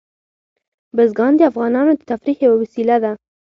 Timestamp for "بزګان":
0.95-1.33